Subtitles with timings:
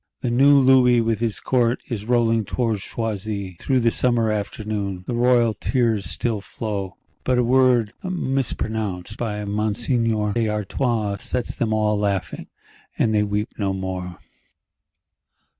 [0.21, 5.13] The new Louis with his Court is rolling towards Choisy, through the summer afternoon: the
[5.13, 12.47] royal tears still flow; but a word mispronounced by Monseigneur d'Artois sets them all laughing,
[12.97, 14.17] and they weep no more.